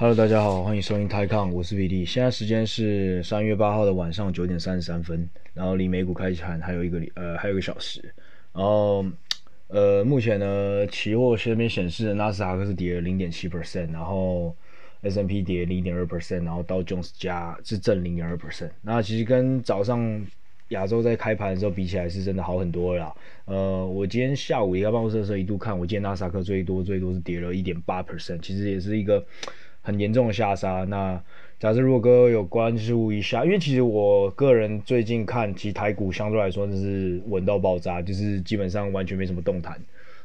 [0.00, 2.06] Hello，大家好，欢迎收听泰康，我是 PD。
[2.06, 8.00] 现在时间是三月八号的晚上九点三十三分，然后离美股开盘还有一个呃还有一个小时。
[8.54, 9.04] 然后
[9.68, 14.56] 呃目前呢，期货这边显示纳斯达克是跌了零点七 percent，然后
[15.02, 18.70] S&P 跌零点二 percent，然后道琼斯加是正零点二 percent。
[18.80, 20.26] 那其实跟早上
[20.68, 23.14] 亚洲在开盘的时候比起来是真的好很多了。
[23.44, 29.22] 呃，我今天下午离开办公室的时候一度看，我见纳斯达克最多最多是跌了一点八 percent，其实也是一个。
[29.82, 30.84] 很严重的下杀。
[30.84, 31.22] 那
[31.58, 39.78] 假设如果各位有关注一下，因为其实我个人最近看，其实台股相对来说就是稳到爆炸，就是基本上完全没什么动弹。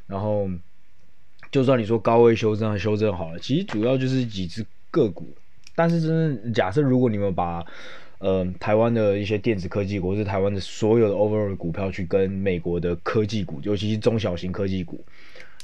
[0.08, 0.50] 然后
[1.52, 5.28] 就算你说高位修正和修正好了，其实主要就是几只个股。
[5.76, 7.66] 但是真的假设如果你们把
[8.20, 15.04] 呃台湾的一些电子科技股，或是台湾的所有的 overall 股票去跟美国的科技股，尤其是中小型科技股，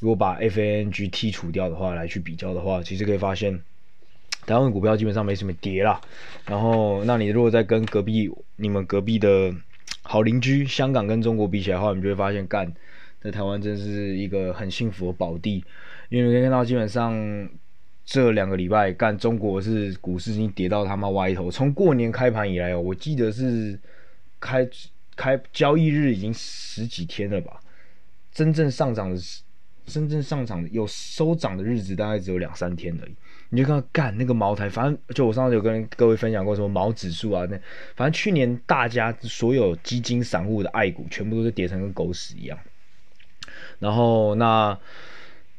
[0.02, 3.58] 如果把 FANG 剔除掉的话来去比较的话，其实可以发现。
[4.46, 6.02] 台湾股票基本上没什么跌啦，
[6.48, 9.54] 然后那你如果再跟隔壁你们隔壁的
[10.02, 12.74] 好邻居香港跟中国比起来的话，你就会发现干
[13.22, 15.64] 在台湾真是一个很幸福的宝地，
[16.10, 17.48] 因为你可以看到基本上
[18.04, 23.80] 这两个礼拜干中国是股市已经跌到他妈歪头，从过年开盘以来哦，我记得是
[24.40, 24.68] 开
[25.16, 27.62] 开交易日已经十几天了吧，
[28.34, 29.22] 真正上涨的
[29.86, 33.14] 真正上涨的有收涨的日子大概只有两三天而已。
[33.54, 37.60] 你就看到干那个茅台，反正就我上次有跟各位分享过什么毛指数啊，那
[37.98, 42.58] 反正去年大家所有基金散户的爱股全部都是跌成跟狗屎一样。
[43.80, 44.78] 然后那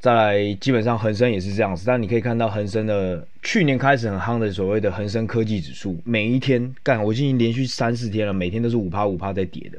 [0.00, 9.78] 再来，基本上恒生也是这样子，但你可以看到恒生的去年开始很夯的所谓的恒生科技指数，每一天干我已经连续三四天了，每天都是五趴五趴在跌的。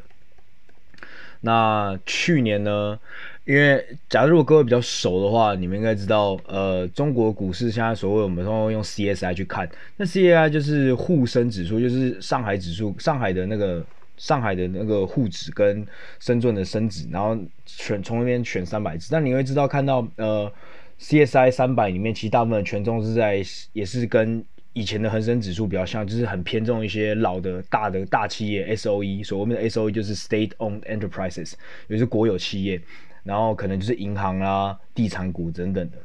[1.42, 3.00] 那去年呢？
[3.46, 13.86] 因为假如如果各位比较熟的话，你们应该知道，呃，中国股市现在所谓我们通常用 CSI 去看，那 CSI 就是沪深指数，就是上海指数，上海的那个
[14.18, 15.86] 上海的那个沪指跟
[16.20, 19.10] 深圳的深指，然后选从那边选三百只。
[19.12, 20.52] 但你会知道看到，呃
[21.00, 23.44] ，CSI 三百里面其实大部分权重是在，
[23.74, 24.44] 也是跟。
[24.76, 31.54] 以前的恒生指数比较像，就是很偏重一些老的大的大企业 S O E，所谓的 S O E 就是 State Owned Enterprises，
[31.88, 32.82] 也就是国有企业，
[33.24, 35.98] 然后可能就是银行啊、地产股等等的。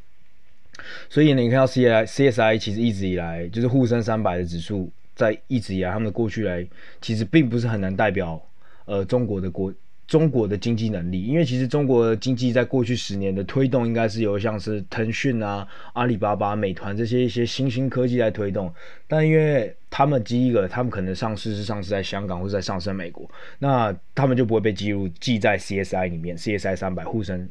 [1.10, 6.66] 所以呢，你看到 C I C S I 其实一直以来就是沪深三百的指数，在一直以来他们的过去来，
[7.00, 8.40] 其实并不是很难代表
[8.84, 9.72] 呃中国的国。
[10.08, 18.72] 中国的经济能力，因为其实中国经济在过去十年的推动，应该是由像是腾讯啊、阿里巴巴、美团这些一些新兴科技在推动。
[19.06, 27.50] 但因为他们第一个，他们可能上市是上市在香港或者在上市在美国，那他们就不会被记录记在 CSI 里面，CSI 三百沪深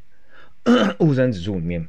[0.97, 1.87] 沪深指数里面。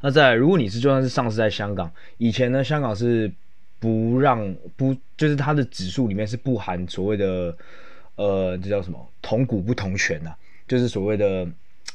[0.00, 3.30] 那再来，如果你是就算是上市在香港，以前呢，香港是
[3.78, 7.54] 不让不就是它的指数里面是不含所谓的。
[8.20, 9.08] 呃，这叫什么？
[9.22, 10.36] 同股不同权呐、啊，
[10.68, 11.48] 就是所谓的，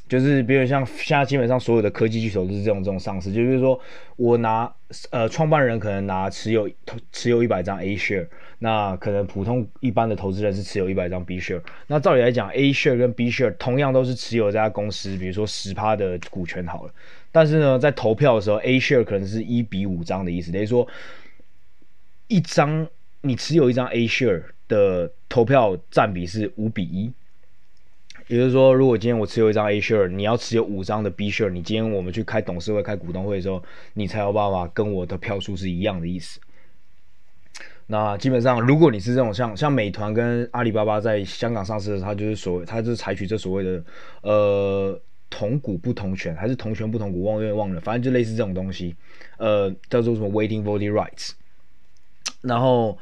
[0.08, 3.80] 就是比如像现在基本上所有的科技巨头都是这种这种上市，就是说
[4.16, 4.68] 我拿
[5.10, 6.68] 呃创办人可能拿持有
[7.12, 8.26] 持有一百张 A share，
[8.58, 16.92] 那可能普通一般的投资人是持有一百张 B share，那照理来讲 A share 跟 B share 同样都是持有这家公司，比如说十趴的股权好了，
[17.30, 20.88] 但是呢，在投票的时候 A share 可能是一比五张的意思，等于说
[22.26, 22.88] 一张
[23.20, 24.42] 你持有一张 A share。
[24.68, 27.12] 的投票占比是五比一，
[28.28, 33.62] 也就是说，如果今天我持有一张 A share，你要持有五张的 B share，你今天我们去开董事会、开股东会的时候，
[33.94, 36.40] 你才有办法跟我的票数是一样的意思。
[37.86, 43.84] 那基本上，如果你是这种像像美团跟阿里巴巴在香港上市的，它就是所谓，它就是采取这所谓的
[44.22, 45.00] 呃
[45.30, 48.96] 同股不同权，还是同权不同股，忘了忘了，反正就类似这种东西，
[49.38, 51.30] 呃，叫做什么 waiting voting Rights，
[52.40, 52.98] 然后。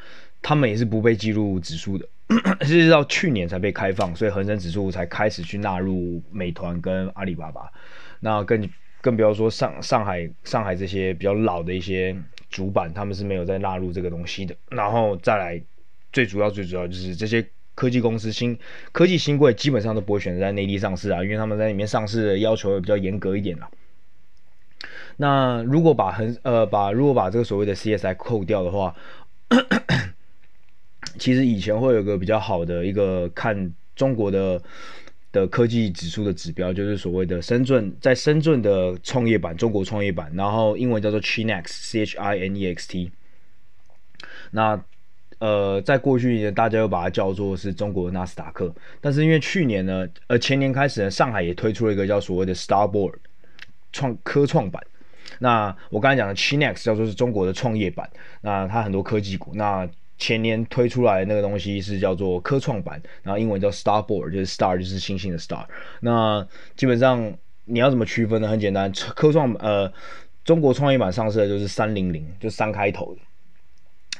[0.46, 2.06] 他们也是不被记录指数的，
[2.66, 7.72] 是到去年才被开放，所以恒生指数才开始去纳入美团跟阿里巴巴。
[8.20, 8.68] 那更
[9.00, 12.14] 更不要说上上海上海这些比较老的一些
[12.50, 14.54] 主板，他们是没有在纳入这个东西的。
[14.68, 15.62] 然后再来，
[16.12, 18.58] 最主要最主要就是这些科技公司新
[18.92, 23.70] 科技新贵基本上都不会选择在内地上市啊，因为他们在里面上市的要求也比较严格一点啦。
[25.16, 28.94] 那如果把恒呃把如果把这个所谓的 CSI 扣掉的话。
[31.18, 34.60] 其实以前会有个比较好的一个看中国的
[35.32, 43.10] 的科技指数的指标，就是所谓的深圳，在深圳的创业板，中国创业板，然后英文叫做 Chinex（C-H-I-N-E-X-T）。
[44.52, 44.80] 那
[45.40, 53.14] 呃，在过去呢，大家又把它叫做是中国的纳斯达克，但是因为去年呢，呃前年开始呢，上海也推出了一个叫所谓的 Starboard
[53.92, 54.80] 创科创板。
[55.40, 58.08] 那我刚才讲的 Chinex 叫做是中国的创业板，
[58.40, 59.50] 那它很多科技股。
[59.54, 65.64] 那前年推出来那个东西是叫做科创板，然后英文叫 Starboard，就是 Star 就是星星的 Star。
[66.00, 66.46] 那
[66.76, 67.32] 基本上
[67.64, 68.48] 你要怎么区分呢？
[68.48, 69.92] 很简单，科创呃
[70.44, 73.16] 中国创业板上市的就是三零零，就三开头。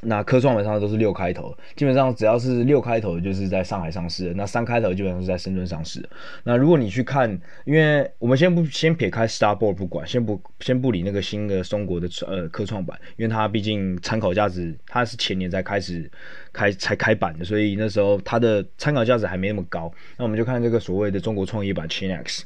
[0.05, 4.33] 那科创板上都是六开头，基本上只要是六开头，就是在上海上市。
[4.37, 6.07] 那三开头基本上是在深圳上市。
[6.45, 7.31] 那如果你去看，
[7.65, 16.11] 因为我们先不先撇开 Starboard 不管，先不先不理那个新的中国的呃科创板，因为它毕竟参考价值，它是前年才开始
[16.53, 19.93] 开才开板的，所以那时候它的参考价值还没那么高。
[20.17, 22.43] 那我们就看这个所谓的中国创业板 Chinex。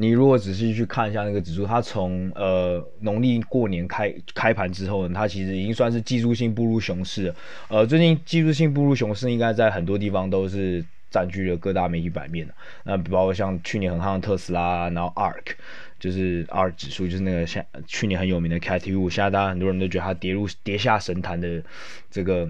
[0.00, 7.34] 你如果仔细去看一下那个指数，它从呃农历过年开开盘之后呢，它其实已经算是技术性步入熊市了。
[7.66, 12.54] 呃，最近技术性步入熊市，应该在很多地方都是占据了各大媒体版面的。
[12.84, 15.56] 那包括像去年很夯的特斯拉，然后 ARK，
[15.98, 21.60] 就是 ARK 指数，就是那个像去年很有名的 Cathie Wood，现在大家很多人都觉得它跌入跌下神坛的
[22.08, 22.48] 这个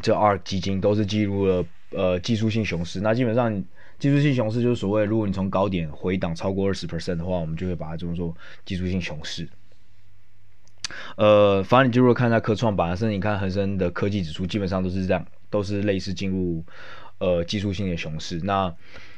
[0.00, 3.00] 这 ARK 基金，都是进入了呃技术性熊市。
[3.02, 3.62] 那基本上。
[3.98, 8.32] 技术性熊市就是所谓，如果你从高点回档超过二十 percent 的话，我们就会把它叫做
[8.64, 9.48] 技术性熊市。
[11.16, 16.64] 呃，反正你就如果看一下科创板，甚至你看恒生的科技指数，基本上都是这样，都是类似进入
[17.18, 18.38] 呃技术性的熊市。
[18.44, 18.72] 那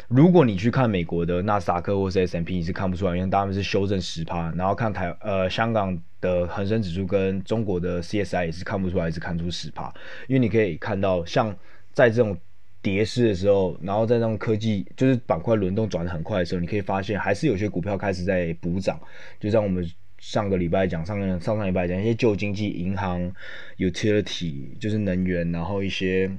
[0.08, 4.50] 如果你去看美国的纳斯达克或是 S M P，你是看不出来，因为他们是修正十趴。
[4.56, 9.92] 然后看台呃香港的恒生指数跟中国的 CSI 也是看不出来，是看出十趴。
[10.26, 11.54] 因为你可以看到，像
[11.92, 12.34] 在这种。
[12.82, 18.98] 跌势的时候，然后在那种科技就是板块轮动转得很快的时候，你可以发现还是有些股票开始在补涨。
[19.38, 19.84] 就像我们
[20.18, 23.30] 上个礼拜讲，上个上上礼拜讲一些旧经济、银行、
[23.76, 26.30] utility，就是能源，然后一些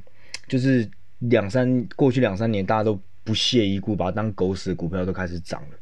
[0.47, 0.89] 就是
[1.19, 5.77] 两三过去两三年大家都不屑一顾，把它当狗屎的股票都开始涨了。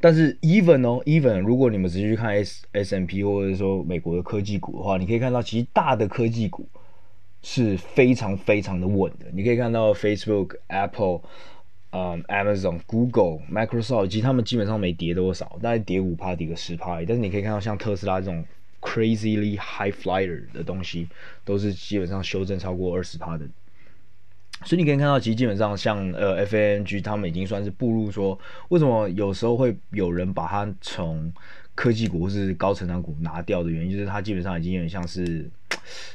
[0.00, 6.68] 但是 even 哦，even 如果你们直接去看 S S&P 或者说美国的科技股的话，你可以看到其实大的科技股。
[7.40, 11.20] 是非常非常的稳的，你可以看到 Facebook、Apple、
[11.90, 16.96] 嗯、Amazon、Google、Microsoft，其实他们基本上没跌多少，大概跌五趴，跌个十趴。
[17.06, 18.44] 但是你可以看到像特斯拉这种
[18.80, 21.08] crazily high flyer 的东西，
[21.44, 23.46] 都是基本上修正超过二十趴的。
[24.64, 28.36] 所以你可以看到，其实基本上像呃 FANG，他们已经算是步入说，
[28.70, 31.32] 为什么有时候会有人把它从
[31.76, 35.48] 科技股或是高成长股拿掉的原因，就是它基本上已经有点像是。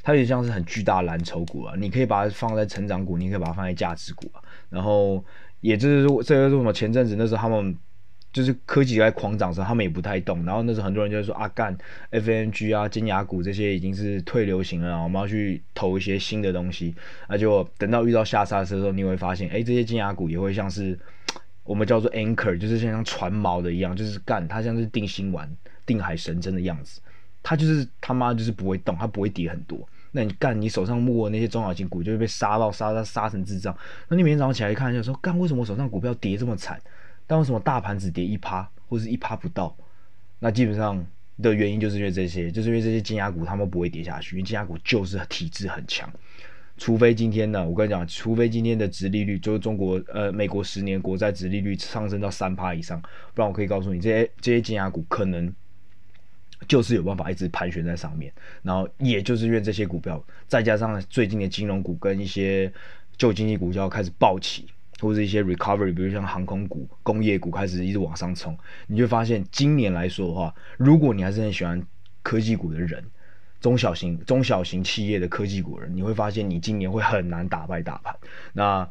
[0.02, 4.42] 它有点像是很巨大的蓝筹股啊，你可以把它放在成长股，你可以把它放在价值股啊。
[4.70, 5.24] 然后，
[5.62, 6.74] 也就是，这个是什么？
[6.74, 7.78] 前阵子那时候他们
[8.32, 10.44] 就是科技在狂涨的时候，他们也不太动。
[10.44, 11.78] 然后那时候很多人就说啊，干
[12.12, 16.96] FNG 啊、金牙股这些已经是退流行了，我们要去投一些新的东西。
[17.30, 20.98] 那就等到遇到下杀的时候，你会发现，哎，这些金牙股也会像是
[21.64, 25.50] 我们叫做 anchor，就是像船锚的一样，就是干它像是定心丸、
[25.86, 27.00] 定海神针的样子。
[27.44, 29.86] 它就是他妈就是不会动，它不会跌很多。
[30.16, 33.76] 那你干你手上摸的那些中小型股就会被杀到杀到杀成智障。
[34.08, 36.80] 那你每天早上起来一看就说，干为什么我手上股票跌这么惨？
[37.28, 39.76] 但为什么大盘只跌一趴或是一趴不到？
[40.40, 41.06] 那基本上
[41.42, 46.08] 的原因就是因为这些，就是因为这些金牙股他们不会跌下去，因为金牙股就是体质很强。
[46.78, 53.02] 除非今天呢，我跟你讲，除非今天的殖利率就是中国呃美国十年国债殖利率上升到三趴以上，
[53.34, 55.52] 不然我可以告诉你，这些这些金牙股可能。
[56.68, 62.72] 就是有办法一直盘旋在上面，然后也就是因为这些股票，再加上最近的金融股跟一些
[63.18, 64.68] 旧经济股就要开始暴起，
[65.00, 71.82] 或者一些 recovery，比如像航空股、工业股开始一直往上冲，你就发现今年来说的话，如果你还是很喜欢
[72.22, 73.04] 科技股的人，
[73.60, 78.16] 中小型中小型企业的科技股人，你会发现你今年会很难打败大盘。
[78.54, 78.90] 那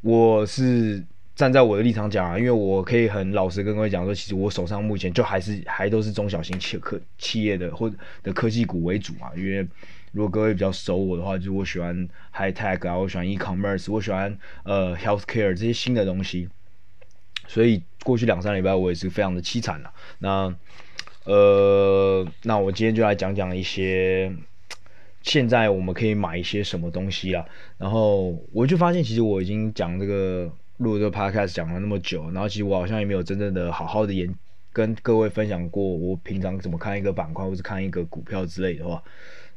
[0.00, 1.04] 我是。
[1.38, 7.88] 站在我的立场讲啊，因为我可以很老实跟各位讲说，其实我手上目前就还是还都是中小型企科企业的或
[8.24, 9.30] 的科技股为主嘛。
[9.36, 9.64] 因为
[10.10, 16.48] 如果各位比较熟我的话，就我喜欢 high tech 啊，我喜欢 e-commerce，我喜欢呃 healthcare 这些新的东西。
[17.46, 19.92] 所以过去两三礼拜我也是非常的凄惨了。
[20.18, 20.52] 那
[21.22, 24.34] 呃，那我今天就来讲讲一些
[25.22, 27.46] 现在我们可以买一些什么东西啊。
[27.76, 30.50] 然后我就发现，其实我已经讲这个。
[30.78, 34.32] 录这个 podcast 讲了那么久，然后其实我好像也没有真正的好好的研
[34.72, 39.02] 跟各位分享过我平常怎么看一个板块或者看一个股票之类的话，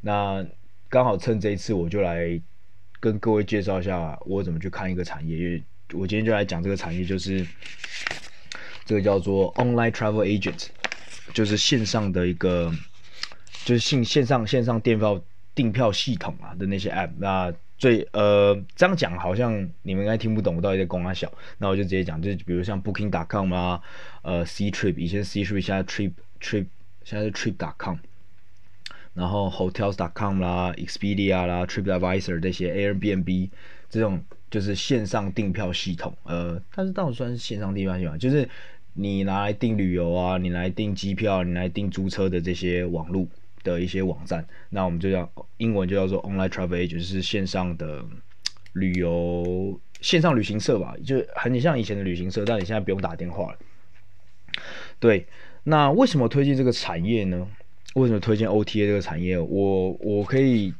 [0.01, 0.43] 那
[0.89, 2.41] 刚好趁这一次我就来
[2.99, 5.63] 跟各位介绍一下我怎么去看一个产业，因为
[5.93, 7.45] 我今天就来讲这个产业，就是
[8.85, 10.67] 这个叫做 online travel agent，
[11.33, 12.73] 就是线上的一个
[13.63, 15.21] 就是线线上线上订票
[15.53, 17.53] 订票系统啊的那些 app 那。
[17.81, 23.81] 最呃这样讲好像你们应该听不懂我到底在讲啥小，那我就直接讲，就是比如像 Booking.com 啊，
[24.21, 26.67] 呃 Ctrip 以前 Ctrip 现在 Trip Trip
[27.03, 27.97] 现在是 Trip.com，
[29.15, 33.49] 然后 Hotels.com 啦，Expedia 啦，TripAdvisor 这些 Airbnb
[33.89, 38.47] 这种就是线上订票系统，呃，但是到底算是线上订票系统，就是
[38.93, 43.25] 你拿来订旅游啊，你来订机票，你来订租车的这些网络。
[43.63, 48.03] 的一些网站，那我们就叫英文就叫做 online travel agent，就是线上的
[48.73, 53.57] 旅游线上旅行社吧，就很像以前的旅行社，但你现在不用打电话了。
[54.99, 55.27] 对，
[55.63, 57.47] 那为什么推荐这个产业呢？
[57.93, 59.37] 为什么推荐 OTA 这个产业？
[59.37, 60.73] 我我可以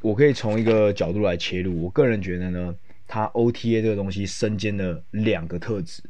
[0.00, 2.74] 我可以从一个角度来切入，我个人觉得呢，
[3.06, 6.02] 它 OTA 这个东西身兼了两个特质，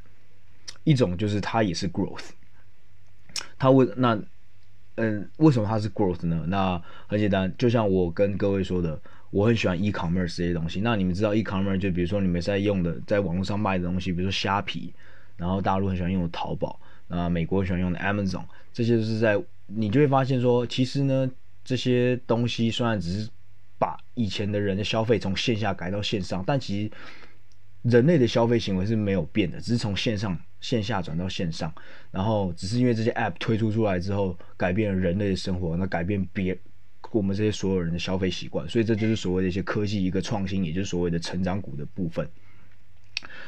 [0.85, 2.31] 一种就是它也是 growth，
[3.59, 4.21] 它为那。
[5.01, 6.45] 嗯，为什么它是 growth 呢？
[6.49, 9.01] 那很简单，就像我跟各位说的，
[9.31, 10.81] 我很喜欢 e-commerce 这些东西。
[10.81, 14.93] 那你们知道 e-commerce 就比如说你们在用的，在网络上卖的东西，比如说虾皮，
[15.37, 21.31] 然后大陆很喜欢用的淘宝，那美国很喜欢用的 Amazon，这些都是在你就会发现说，其实呢，
[21.63, 23.31] 这些东西虽然只是
[23.79, 26.91] 把以前的人的消费从线下改到线上，但其实
[27.83, 30.37] 人类的消费行为是没有变的，只是从线上。
[30.61, 31.73] 线下转到线上，
[32.11, 36.59] 然后只是因为这些 App 推出出来之后，改变了人类的生活，那改变别
[37.13, 42.29] 我们这些所有人的消费习惯，所以这就是所谓的一些科技一个创新，也就是所谓的成长股的部分。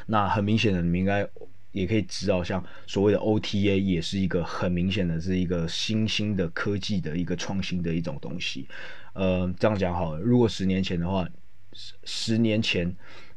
[0.07, 1.27] 那很明显的，你们应该
[1.71, 8.67] 也可以知道，像所谓的 OTA 也是一个很明显的是一个新兴的科技的一个创新的一种东西。
[9.13, 11.29] 呃，这样讲好了，如果十年前的话，
[11.73, 12.93] 十十年前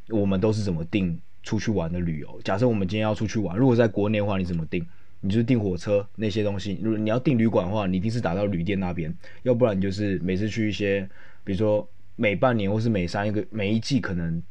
[0.09, 1.21] 我们都是怎么定？
[1.45, 4.85] 出去玩的旅游，假设我们今天要出去玩，如果在国内的话，你怎么订？
[5.21, 6.79] 你就是订火车那些东西。
[6.83, 11.09] 如果你要订旅馆的话，你一定是打到旅店那边，要不然你就是每次去一些，
[11.45, 14.43] 比如说每半年或是每三个每一季，可能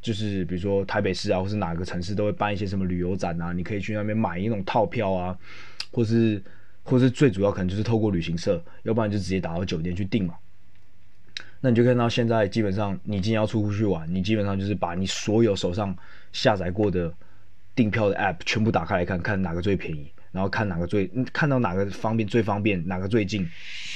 [0.00, 5.38] 就是比如说台北市啊，或是哪个城市都会办一些什么旅游展啊，你可以去那边买一种套票啊，
[5.92, 6.42] 或是
[6.82, 10.34] 或是最主要可能就是透过旅行社，要不然就直接打到酒店去订嘛。
[11.62, 15.94] 那你就看到现在，基本上你今天要出去玩，你基本上就是把你所有手上
[16.32, 17.12] 下载过的
[17.74, 23.46] 订票的 App 全部打开来看，看哪个最便宜，然后看哪个最看到哪个方便最方便，哪个最近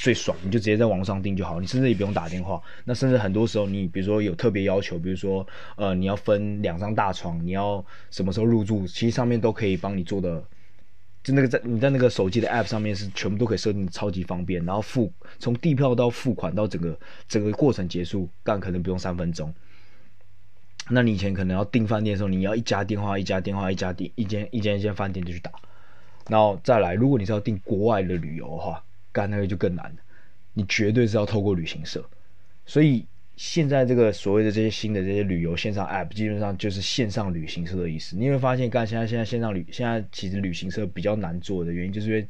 [0.02, 2.60] 最爽，你就直接在网上订就好，你甚至也不用打电话。
[2.84, 10.44] 那甚至很多时候，你比如说有特别要求，比如说呃你要分两张大床，你要什么时候入住，其实上面都可以帮你做的。
[11.24, 19.52] 就那个在你在那个手机的 App 上面是全部都可以设定超级方便，然后付从订票到付款到整个整个过程结束，但可能不用三分钟。
[20.90, 25.50] 那你以前可能要订饭店的时候，你要一家电话一家电话一家店一间一间一间饭店就去打，
[26.28, 29.96] 然后再来，如果你是要订国外的旅游的话，干那个就更难了，
[30.52, 32.04] 你绝对是要透过旅行社，
[32.66, 33.06] 所以。
[33.36, 38.16] 现在这个所谓的这些新的这些旅游线上 App，基本上就是线上旅行社的意思。
[38.16, 42.26] 你会发现，干现在现在线上旅，现在其实旅行社比较难做的原因，就是因为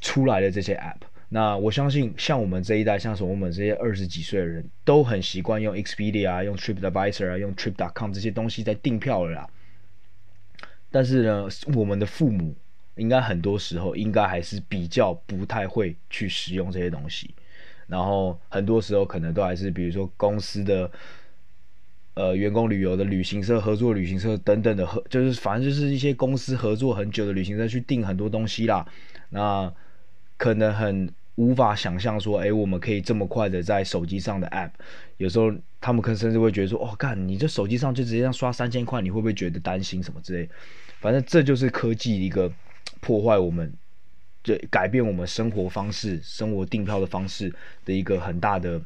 [0.00, 0.96] 出来的这些 App。
[1.30, 9.48] 那我相信，像我们这一代，像是我们这些二十几岁的人，都很习惯用 Expedia 啊，用 TripAdvisor 啊，用 Trip.com 这些东西在订票了啦。
[10.90, 12.54] 但是呢，我们的父母
[12.96, 17.32] 应该很多时候应该还是比较不太会去使用这些东西。
[17.90, 20.88] 然后很多时候可能都还是比如说公司的，
[22.14, 28.86] 呃，员工旅游的旅行社合作旅行社等等的合，就是反正就是一些公司合作很久的旅行社去订很多东西啦。
[29.30, 29.72] 那
[30.36, 34.70] 可能很无法想象说，哎，我们可以这么快的在手机上的 App，
[35.16, 40.48] 有时候他们可能甚至会觉得说，哦，干，你这手机上就直接这样刷三千块，你会不会觉得担心什么之类？
[41.00, 42.52] 反正这就是科技一个
[43.00, 43.72] 破坏我们。
[44.42, 47.54] 对，改变我们生活方式、生活订票的方式
[47.84, 48.80] 的一个很大的、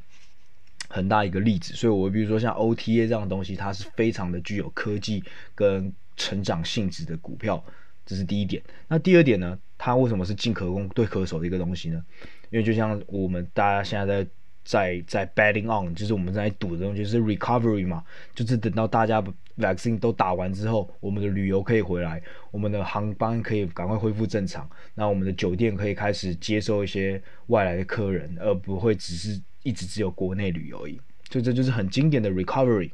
[0.89, 1.75] 很大一个例子。
[1.75, 5.23] 所以，我比如说像 OTA 这样的东西，它是非常的具有科技
[5.55, 7.63] 跟成长性质的股票，
[8.05, 8.63] 这是第一点。
[8.89, 9.59] 那第二点呢？
[9.79, 12.05] 它为什么是进可攻退可守的一个东西呢？
[12.51, 14.31] 因为就像我们大家现在在。
[14.65, 18.03] 在在 betting on，就是我们在赌的东西，是 recovery 嘛，
[18.35, 19.23] 就是等到大家
[19.59, 31.01] vaccine 都打完之后，我们的旅游可以回来，我们的航班可以赶快恢复正常，那我们的酒店可以开始接受一些外来的客人，而不会只是一直只有国内旅游而已。
[31.31, 32.91] 所以这就是很经典的 recovery。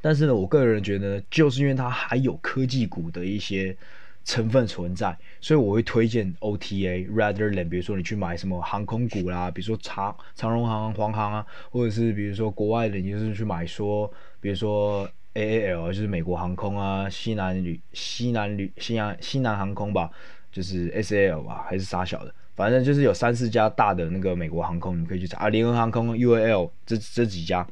[0.00, 3.76] 但是呢，我个人觉得，就是因为它还有科技股的一些。
[4.24, 14.06] 成分存在，所以我会推荐 OTA rather than 比如说你去买什么航空股啦，比如说长长荣航、华航啊，或者是比如说国外的，你就是去买说，
[14.38, 20.10] 比如说 AAL 就是美国航空啊，西南旅、西南旅、西南西南航空吧，
[20.50, 25.38] 就是 SAL 吧，还是啥小的，反正就是有三四家大的那个美国航空，你可以去查。
[25.38, 27.66] 啊，联合航空、UAL 这这几家，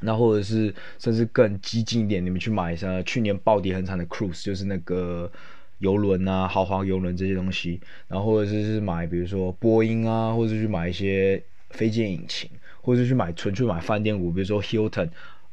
[0.00, 5.30] 那或者是甚至更激进一点，你们去买一下去年暴跌很惨的 Cruise，就是那个
[5.78, 7.80] 游轮啊，豪华游轮这些东西。
[8.08, 12.50] 然后或者是买比如说波音啊，或者是去买一些飞机引擎，
[12.82, 15.08] 或者是去买纯粹买饭店股，比如说 Hilton，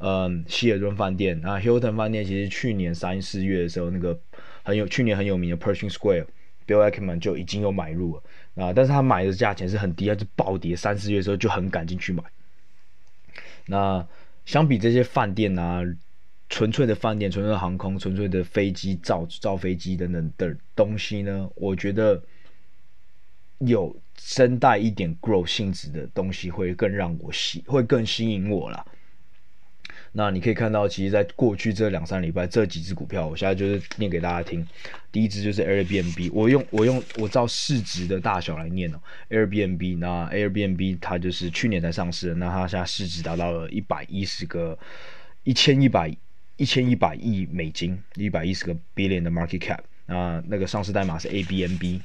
[0.06, 4.20] 嗯，希尔顿饭店啊，Hilton 饭店其实去年三四月的时候，那个
[4.64, 8.24] 很有去年很有名的 Pershing Square，Bill Ackman 就已经有买入了
[8.66, 12.24] 啊，但是他买的价钱是很低，他就暴跌三四月的时候就很赶进去买，
[13.68, 14.06] 那。
[14.46, 15.82] 相比这些饭店啊，
[16.50, 22.22] 纯粹的饭店、纯粹的航空、纯粹的飞机造造飞机等等的东西呢，我觉得
[23.60, 28.86] 有身带一点 grow 性质的东西会更让我吸，会更吸引我啦。
[30.16, 34.66] 那你可以看到，其实，在过去这两三礼拜，这几只股票，我现在就是念给大家听。
[35.12, 39.00] 第一只就是 Airbnb，我用我用我照市值的大小来念哦。
[39.32, 44.78] Airbnb，那 Airbnb 它就是去年才上市的，那它现在市值达到了一百一十个
[45.44, 46.16] 一千一百
[46.58, 49.80] 一千一百亿美金，一百一十个 billion 的 market cap。
[50.06, 52.02] 那那个上市代码是 ABNB。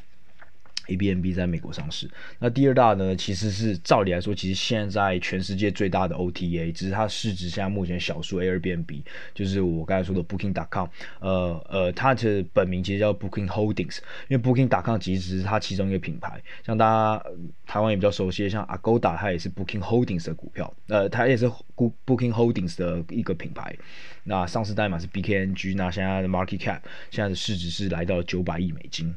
[0.88, 9.02] A B N B 在美国上市，那第二大呢，其实是照理来说，其实现在全世界最大的 OTA，只是它市值现在目前小数 Airbnb，
[9.34, 10.88] 就是我刚才说的 Booking.com，
[11.20, 17.24] 呃呃，它的本名其实叫 Booking Holdings，因为 Booking.com 其实是它其中一个品牌，像大家
[17.66, 23.76] 台湾也比较熟悉，像 Agoda，它也是 Booking Holdings 的股票，呃，它也是 Booking Holdings 的一个品牌，
[24.24, 26.80] 那上市代码是 BKNG，那现在的 Market Cap
[27.10, 29.14] 现在的市值是来到九百亿美金。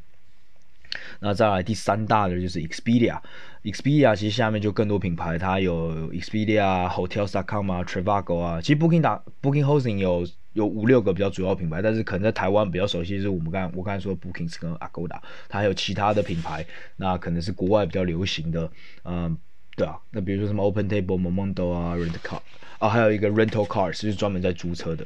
[1.20, 16.66] 那再来第三大的就是 Expedia，Expedia 其实下面就更多品牌，它有 Expedia、Hotels.com 啊、Trivago 啊，其实 Booking 打 Booking Hosting 有有五六个比较主要品牌，但是可能在台湾比较熟悉的是我们刚我刚才说 Booking 跟 Agoda，它还有其他的品牌，
[16.98, 18.70] 那可能是国外比较流行的，
[19.06, 19.38] 嗯，
[19.78, 22.40] 对啊，那比如说什么 OpenTable、Momondo 啊、Rent Car
[22.80, 25.06] 啊，还有一个 Rental Car 是专门在租车的。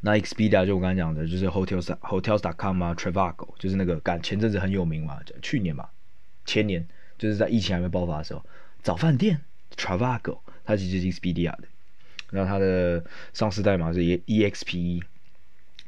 [0.00, 5.88] 那 Expedia 就我刚才讲的，就是 Hotels Hotels.com 啊，Travago 就是那个干前阵子很有名嘛，去年嘛，
[6.44, 6.86] 前年
[7.18, 8.44] 就是在疫情还没爆发的时候，
[8.82, 9.40] 找饭店
[9.76, 11.64] Travago 它其实是 Expedia 的，
[12.30, 15.02] 那它的上市代码是 E X P，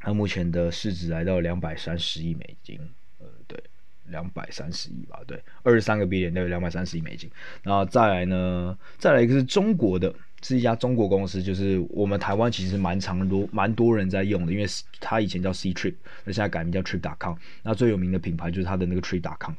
[0.00, 2.80] 它目前的市值来到两百三十亿美金，
[3.18, 3.62] 呃，对，
[4.06, 7.30] 两百三十亿吧，对，二十三个 billion 对，两百三十亿美金，
[7.62, 10.12] 然后再来呢，再来一个是中国的。
[10.42, 14.64] 是一家中国公司，就是我们台湾其实蛮常多蛮多人在用的，因为
[15.00, 17.34] 它以前叫 Ctrip，那现在改名叫 Trip.com。
[17.62, 19.54] 那最有名的品牌就是它的那个 Trip.com。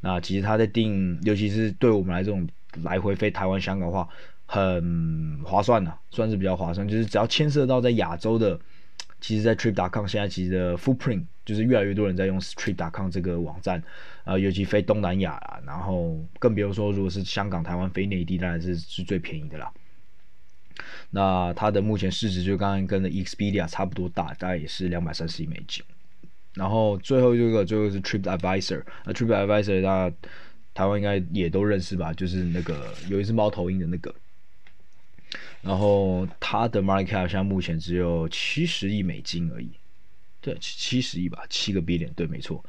[0.00, 2.48] 那其实它在订，尤其是对我们来这种
[2.82, 4.08] 来回飞台湾、香港的话，
[4.46, 6.86] 很划算的，算是比较划算。
[6.86, 8.58] 就是只要牵涉到在亚洲的，
[9.20, 13.82] 其实，在 Trip.com 现在其实的 footprint 就是越来越多人在用 Trip.com 这个网站，
[14.24, 19.72] 啊，尤其飞东南亚啊，然后更比如说如果是香港、台湾飞内地，当然是是最便宜的啦。
[21.10, 25.84] 那它的目前市值就刚刚跟的 Expedia 差不多大，大概也是两百三十亿美金。
[26.54, 30.16] 然后最后一个就是 TripAdvisor，那 TripAdvisor 大家
[30.72, 32.12] 台湾应该也都认识吧？
[32.12, 34.14] 就是那个有一只猫头鹰的那个。
[35.62, 39.70] 然后它的 market cap 现在目前只有七十亿美金而已。
[40.44, 42.62] 对，七十亿吧，七个 billion，对，没错。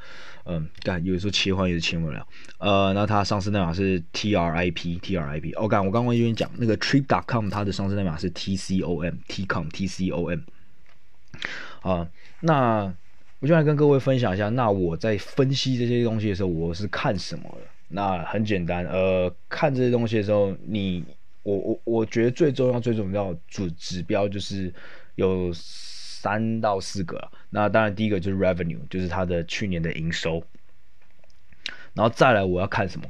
[0.45, 2.25] 嗯，干，有时候切换也是切换不了。
[2.57, 5.61] 呃，那它上市代码是 TRIP，TRIP。
[5.61, 10.43] 哦，干，我刚刚有点讲那个 Trip.com，它的上市代码是 TCOM，TCOM，TCOM。
[11.81, 12.09] 啊，
[12.39, 12.95] 那
[13.39, 17.67] 我就来跟各位分享一下，那我在分析这些东西的时候，我是看什么的？
[17.89, 21.03] 那很简单，呃，看这些东西的时候，你，
[21.43, 24.73] 我，我，我觉得最重要、最重要的指指标就是
[25.15, 25.51] 有。
[26.25, 30.43] 三到四个，那当然第一个就是 revenue，就是它的去年的营收，
[31.93, 33.07] 然后再来我要看什么？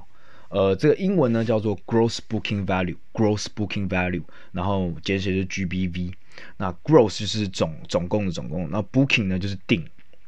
[0.49, 6.13] 呃，这个英文呢叫做 gross booking value，gross booking value，然后简写是 GBV，
[6.58, 9.84] 那 gross 就是总总共的总共，那 booking 呢就是订，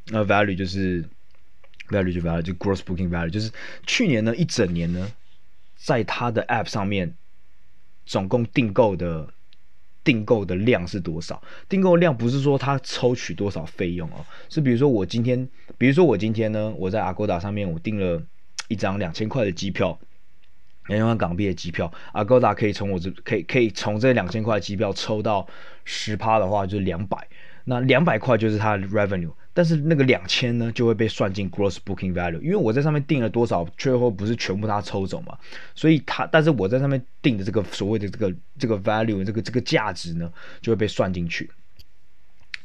[0.06, 1.04] 那 value 就是
[1.88, 3.52] value 就 value 就 gross booking value，就是
[3.86, 5.12] 去年呢一整年呢，
[5.76, 7.14] 在它的 app 上面
[8.04, 9.32] 总共订购的。
[10.08, 11.38] 订购的量是多少？
[11.68, 18.22] 订购量不是说他抽取多少费用哦，是比如说我今天，比如说我今天呢，我在 Agoda 上面我订了
[18.68, 19.98] 一张两千块的机票，
[20.86, 25.46] 两千块港币的机票，Agoda 可以从我这可以可以从这两千块机票抽到
[25.84, 27.28] 十趴的话就是两百，
[27.64, 29.32] 那两百块就是它的 revenue。
[29.58, 35.36] 但是那个两千呢，就会被算进 gross booking value，因为我在上面订了多少，最后不是全部他抽走嘛，
[35.74, 41.50] 所以他，但是我在上面订的这个所谓的这个这个 value，这个这个价值呢，就会被算进去。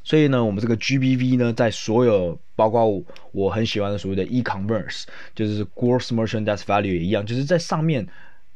[0.03, 8.07] 所以呢，我们这个 GBV 呢，在所有包括我我很喜欢的所谓的 e-commerce，就是 gross merchandise value 也一样，就是在上面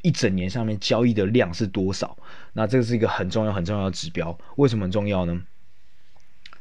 [0.04, 2.16] 一整年上面交易的量是多少？
[2.54, 4.38] 那这个是一个很重要很重要的指标。
[4.58, 5.42] 为什么很重要呢？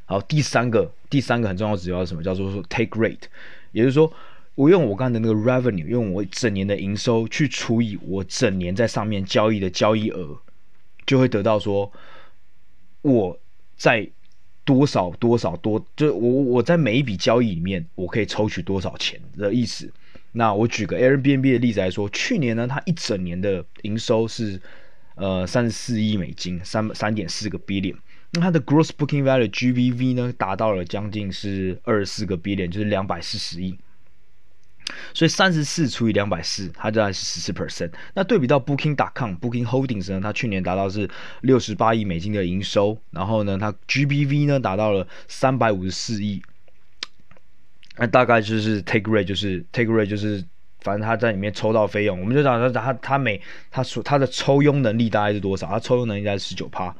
[0.06, 2.22] 好，第三个第三个很重要指标是什么？
[2.22, 3.24] 叫做说 take rate，
[3.72, 4.10] 也就是说，
[4.54, 10.38] 我用我刚才的那个 revenue，用我整年的营收去除以我整年在上面交易的交易额，
[11.04, 11.92] 就会得到说
[13.02, 13.38] 我
[13.76, 14.08] 在。
[14.66, 19.88] 多少多少多，就我我在每一笔交易里面，我可以抽取多少钱的意思。
[20.32, 24.60] 那我举个 Airbnb 的例子来说，去年呢，它一整年的营收是
[25.14, 27.94] 呃三十四亿美金，三三点四个 billion。
[28.40, 33.78] 它的 Gross Booking Value GBV 呢，达到了将近是二十四个 billion，就是两百四十亿。
[35.12, 37.90] 所以三十四除以两百四，它就还是十四 percent。
[38.14, 46.40] 那对比到 Booking.com、Booking Holdings 呢，它去年达到是六十八亿美金的营收，然后呢，它 GBV 呢达到了三百五十四亿。
[47.96, 50.44] 那大概就是 take rate，就是 take rate，就是
[50.80, 53.40] 反正它在里面抽到费用，我们就讲它它它每
[53.72, 55.66] 它所它的抽佣能力大概是多少？
[55.66, 56.94] 它抽佣能力大概是十九趴，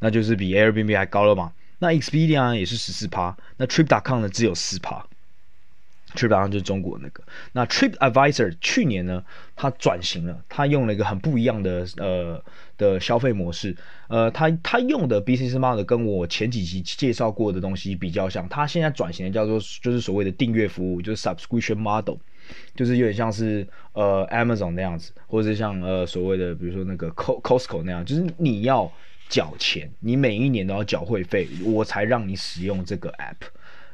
[0.00, 1.52] 那就是比 Airbnb 还高了嘛。
[1.80, 5.04] 那 Expedia 也是十四趴，那 Trip.com 呢只有四趴。
[6.14, 9.22] Trip.com 就是中国那个，那 Trip Advisor 去年呢，
[9.54, 12.42] 它转型了，它用了一个很不一样的呃
[12.78, 13.76] 的消费模式，
[14.08, 22.16] 呃，它它用的 business model 跟我前几集介绍过的东西比较像，它现在转型的叫做就是所谓的订阅服务，就是 subscription model，
[22.74, 28.90] 就是有点像是呃 Amazon 那样子，或者是像呃所谓的比如说那个 Costco 那样，就是你要
[29.28, 33.46] 缴钱，你每一年都要缴会费，我才让你使用这个 app。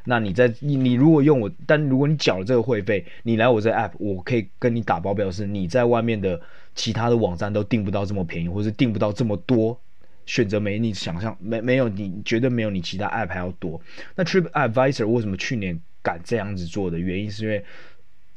[0.07, 6.41] 那你在你你如果用我，但如果你缴了这个会费，你来我这 app，我可以跟你打包表示你在外面的
[6.75, 9.81] 其他的网站都订不到这么便宜，或是订不到这么多
[10.27, 13.81] 选择，没你想象没没有你绝对没有你其他 app 还要多。
[14.15, 17.65] 那 Trip Advisor 为什么去年敢这样子做的原因，是因为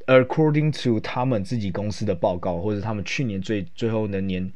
[0.05, 4.49] according to 他们自己公司的报告，或者他们去年最最后的年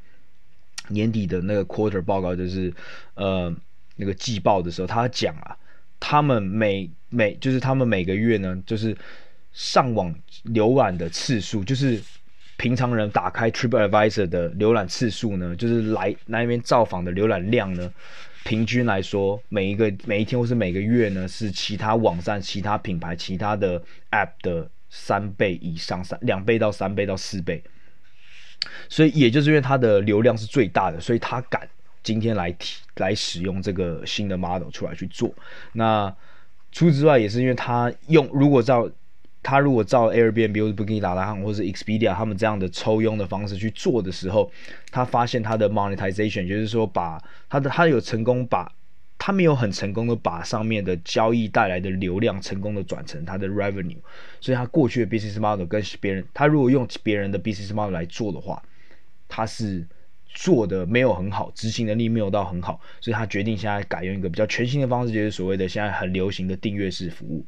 [0.92, 2.74] 年底的那个 quarter 报告，就是
[3.16, 3.54] 呃
[3.96, 5.58] 那个季报的时候，他讲啊。
[6.04, 8.98] 他们每每就是他们每个月呢，就是
[9.52, 10.12] 上网
[10.46, 12.02] 浏览的次数，就是
[12.58, 17.94] 平常人打开 TripAdvisor 的浏览次数呢，就是来那边造访的浏览量呢，
[18.44, 27.64] 平均来说，每一个每一天或是每个月呢，是其他网站、其他品牌、其他的 App 的三倍以上，三两倍到三倍到四倍。
[28.90, 31.68] 所以也就是因为它的流量是最大的，所以他敢。
[32.04, 35.32] 今天来提来使用这个新的 model 出来去做，
[35.74, 36.12] 那
[36.72, 38.90] 除此之外也是因为他用，如果照
[39.44, 44.52] 他如果照 Airbnb 或者 Booking.com 或者 Expedia 他们这样的抽佣的方式去做的时候，
[44.90, 48.72] 他发现他的 monetization 就是说把他的他有成功把
[49.24, 54.00] 他没有很成功的把上面的交易带来的流量成功的转成他的 revenue，
[54.40, 58.62] 所以他过去的 business model 跟别人他如果用别人的 business model 来做的话，
[59.30, 59.86] 他是。
[60.34, 67.46] 做的没有很好，执行能力没有到很好，所以他决定现在改用一个比较全新的方式，就是所谓的现在很流行的订阅式服务。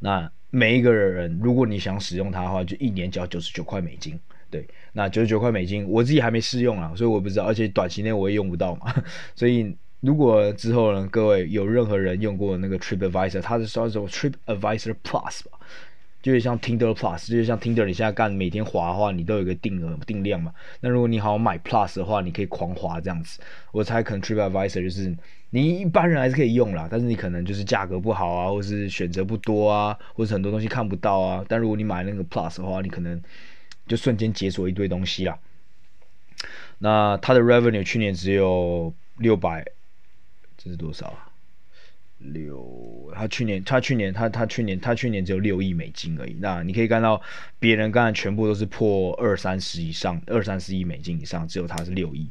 [0.00, 4.20] 那每一个人，如果你想使用它的话，就一年交九十九块美金。
[4.50, 8.94] 对，那九十九块美金，我自己还没试用啊，所以我不知道，而且短期内我也用不到嘛。
[9.34, 15.58] 所以如果之后呢，各位有任何人用过那个 TripAdvisor，它是叫做 TripAdvisor Plus 吧。
[16.20, 20.52] 就是像 Tinder Plus，就是像 Tinder，你现在干每天滑的话，你都有个定额定量嘛。
[20.80, 23.40] 那如果你好买 Plus 的话，你可以狂滑这样子。
[23.72, 25.14] 我猜可能 TripAdvisor 就是
[25.50, 31.44] 你一般人还是可以用啦，但是你可能就是价格不好啊，或是选择不多啊，或是很多东西看不到啊。
[31.46, 33.20] 但如果你买那个 Plus 的话，你可能
[33.86, 35.38] 就瞬间解锁一堆东西啦。
[36.78, 39.62] 那它的 Revenue 去年只有六百，
[40.64, 41.28] 这是多少啊？
[42.18, 46.34] 六，他去年，他去年，他他去年，他去年只有六亿美金而已。
[46.40, 47.20] 那你可以看到，
[47.58, 52.30] 别人刚才全部都是破二三十以上，二三十亿美金以上，只有他是六亿。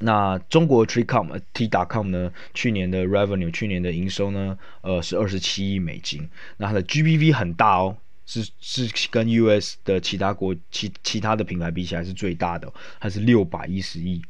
[0.00, 2.32] 那中国 Trip.com T.com 呢？
[2.54, 4.58] 去年的 Revenue，去年的营收呢？
[4.80, 6.28] 呃，是二十七亿美金。
[6.56, 14.22] 那它的 GBV 很大哦，是是跟 US 的其他国其其他的品牌比起来是最大的，它是六百一十亿。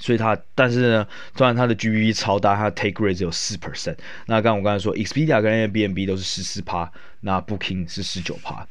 [0.00, 3.96] 所以它，但是呢，虽然它的 GBV 超大，它的 take rate 只有四 percent。
[4.26, 8.66] 那刚我刚才说，Expedia 跟 Airbnb 都是十四趴，那 Booking 是十九趴。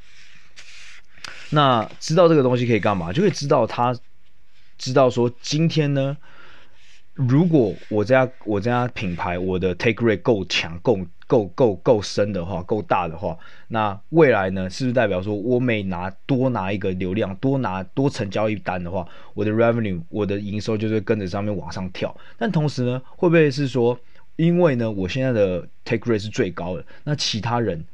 [1.52, 3.14] 那知道这个东西可以干嘛？
[3.14, 3.96] 就会知道他
[4.78, 6.18] 知道说，今天呢，
[7.14, 11.00] 如果我这家我这家品牌我的 take rate 够强够。
[11.30, 13.38] 够够够深的话，够大的话，
[13.68, 22.18] 那未来呢，是不是代表说我每拿多拿一个流量，多拿多成交一单的话，我的 revenue，我的营收就会跟着上面往上跳？
[22.36, 23.96] 但同时呢，会不会是说，
[24.38, 27.86] 因为呢，我现在的 take rate 是最高的，那其他人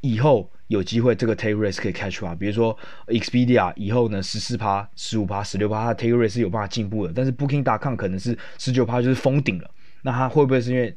[0.00, 2.78] 以后有机会这个 take rate 可以 catch up，比如说
[3.08, 9.68] Expedia 以后呢十四趴、十五趴、十六趴，它的 take rate 是有办法进步的，但是 Booking.com 可能是十九趴就是封顶了，
[10.02, 10.96] 那它会不会是因为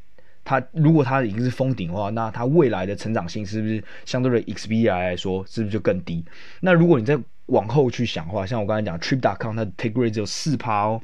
[0.50, 6.24] 它如果它已经是封顶的话，那它未来的成长性是不是相对的 Expedia 来说是不是就更低？
[6.62, 11.02] 那如果你再往后去想的话，像我刚才讲 Trip.com 它的 take rate 只有四趴哦。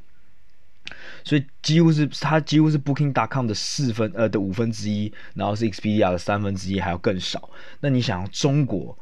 [1.25, 7.49] 所以几乎是它几乎是 Booking.com 的四分呃的五分之一，然后是 Expedia 的三分之一还要更少。
[7.82, 8.97] 那你想中国，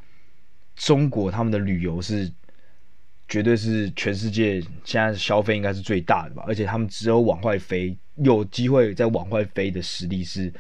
[0.75, 2.31] 中国他们的旅游是
[3.27, 6.43] 绝对是全世界现在消费应该是最大的吧？
[6.47, 10.51] 而且他们只有往外飞，有机会在往外飞的实力是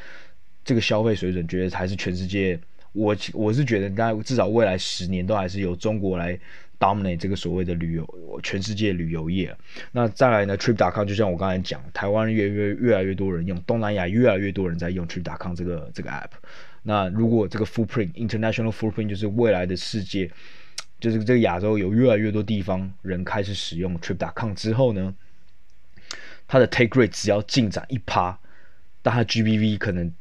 [0.63, 2.59] 这个消费水准，觉得还是全世界。
[2.93, 6.39] 我我是觉得，大概至少未来十年都还是由中国来。
[6.81, 9.55] Dominate 这个所谓的旅游，全世界旅游业。
[9.91, 16.31] 那再来呢？Trip.com 就像我刚才讲，台湾越越越来越多人用，东南亚越来越多人在用 Trip.com 这个这个 app。
[16.81, 20.27] 那如果这个 footprint international footprint 就是未来的世界，
[20.99, 25.13] 就是这个亚洲有越来越多地方人开始使用 Trip.com 之后呢，
[26.51, 28.37] 它的 take rate 只要进展一趴，
[29.01, 30.13] 但它 GBV 可能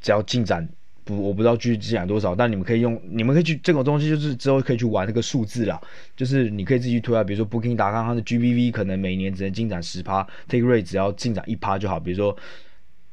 [0.00, 0.66] 只要进展。
[1.04, 5.78] 不，我不知道具体进展多少，但你们可以用，你们可以去这种东西，就是之后可以去玩那个数字啦，
[6.16, 12.34] 就是你可以自己去推啊，比如说 Booking 打开它的 GBV 可能每年只能进展十趴，Take Rate 只要进展一趴就好，比如说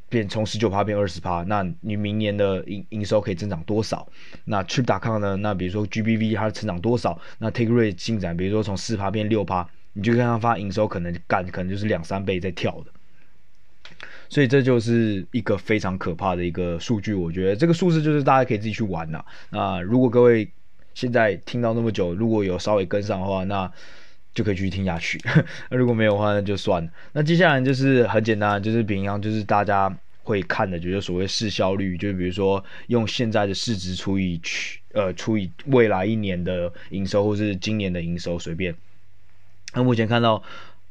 [0.07, 4.07] 变从十九趴变二十趴，那你明年的营营收可以增长多少？
[4.45, 5.35] 那 Trip.com 呢？
[5.35, 7.19] 那比如说 GBV 它成长多少？
[7.39, 9.67] 那 Take Rate 进展，比如说从四趴变六趴，
[9.99, 12.91] 你就看它发营收可能干可能就是两三倍在跳的。
[14.29, 19.25] 所以这就是一个非常可怕的一个数据，我觉得这个数字就是大家可以自己去玩呐。
[19.49, 20.47] 那如果各位
[20.93, 23.69] 现在听到那么久，如果有稍微跟上的话，那
[24.35, 25.19] 就可以继续听下去。
[25.71, 26.89] 那如果没有的话，那就算了。
[27.13, 38.75] 那接下来就是很简单，就是平常就是大家会看的，就是所谓市销率，就是比如说用现在的市值除以去呃除以未来一年的营收，或是今年的营收，随便。
[39.73, 40.41] 那目前看到。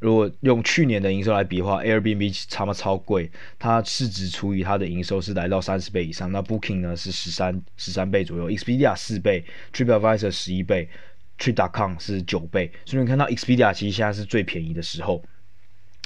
[0.01, 6.31] 如果用去年的营收来比的话，Airbnb 差不多超贵，它市值除以它的营收是来到三十倍以上。
[6.31, 10.89] 那 Booking 呢是十三十三倍左右，Expedia 四倍，TripAdvisor 十一倍
[11.37, 12.71] ，Trip.com 是九倍。
[12.85, 15.21] 所以你看到 Expedia 其实现在是最便宜的时候，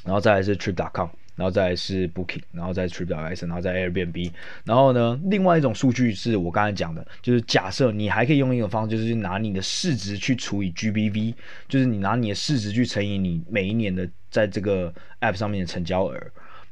[0.05, 1.11] 然后再来是 Trip.com。
[1.35, 4.31] 然后再是 Booking，然后再 TripAdvisor，然后再 Airbnb。
[4.65, 11.35] 然后呢，另外一种数据是我刚才讲的，就是假设你还可以用一种方式，就是拿你的市值去除以 GBV，
[11.69, 16.21] 就是你拿你的市值去乘以你每一年的在这个 App 上面的成交额。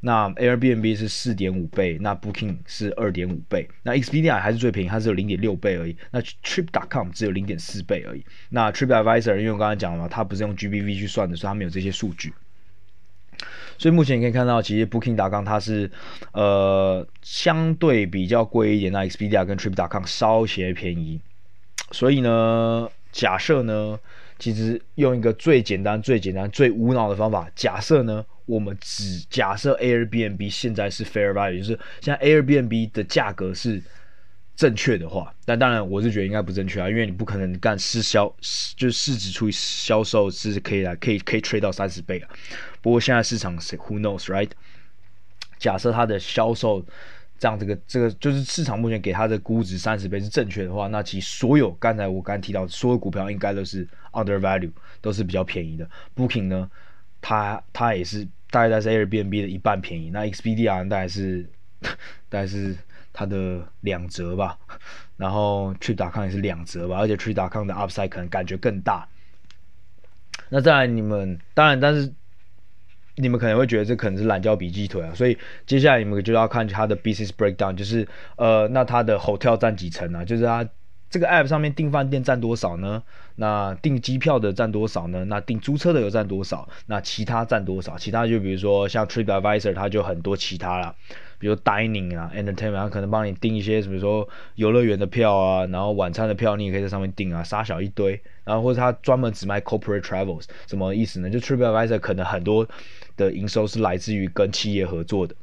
[0.03, 5.95] 那 Airbnb 是四点五倍，那 Booking 是二点五倍，那 Expedia 还是最便宜，它只有零点六倍而已。
[6.11, 8.25] 那 Trip.com 只有零点四倍而已。
[8.49, 12.33] 那 TripAdvisor，因为我刚才讲了嘛，它不是用 GBV 去算的，所以它没有这些数据。
[13.79, 15.91] 所以目前你可以看到，其实 Booking.com 它是，
[16.33, 21.21] 呃，相对比较贵一点，那 Expedia 跟 Trip.com 稍些便宜。
[21.91, 23.99] 所以呢，假设呢，
[24.39, 33.83] 其实用一个最简单、最简单、最无脑的方法，假设呢，我们只假设 Airbnb 现在是 fair value，就是现在 Airbnb 的价格是。
[34.57, 38.27] 正确的话，但当然我是觉得应该不正确啊，因为你不可能干市销，
[38.77, 42.29] 就是市值除以销售是可以来可以可以 trade 到三十倍啊。
[42.81, 44.51] 不过现在市场是 who knows right？
[45.59, 46.85] 假设它的销售
[47.39, 55.89] 这样这个这个就是市场目前给它的估值三十倍是正确的话，那其实所有刚才我刚提到所有股票应该都是 undervalue，都是比较便宜的。
[56.17, 56.71] Booking 呢，
[57.21, 61.49] 它它也是大概在 Airbnb 的一半便宜，那 Expedia 大概是
[62.29, 62.77] 大概是。
[63.13, 64.57] 它的两折吧，
[65.17, 69.07] 然后 Trip.com 也是两折吧，而且 Trip.com 的 Upside 可能感觉更大。
[70.49, 72.15] 那在你们当然，但是
[73.21, 80.25] 你们可能会觉得这可能是懒觉比鸡腿啊，所以接下来你们就要看它的 Business Breakdown，就是呃，那它的 Hotel 占几成呢？
[80.25, 80.67] 就是它。
[81.13, 83.03] 这个 app 上面订饭店占多少呢？
[83.35, 85.25] 那订机票的占多少呢？
[85.25, 86.69] 那订租车的又占多少？
[86.87, 87.99] 那其他占多少？
[87.99, 90.95] 其他就比如说像 TripAdvisor，它就很多其他啦，
[91.41, 98.23] 比如 dining 啊，entertainment，它可能帮你订一些，比如说游乐园的票啊，然后晚餐的票你也可以在上面订啊，杀小一堆。
[98.45, 101.29] 然后或者它专门只卖 corporate travels，什么意思呢？
[101.29, 102.65] 就 TripAdvisor 可能很多
[103.21, 105.35] 的营收是来自于跟企业合作的。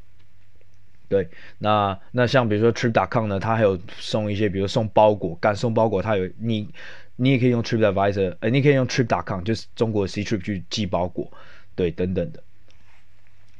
[1.09, 6.67] 对，那那像比如说 Trip.com 呢，它还有送一些，比如送包裹，干送包裹，它有你，
[7.15, 11.31] 你也可以用 TripAdvisor，呃，你可以用 Trip.com，就是中国 Ctrip 去寄包裹，
[11.75, 12.43] 对，等等的，